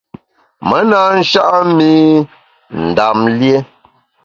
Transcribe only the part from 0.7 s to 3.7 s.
na sha’a mi Ndam lié.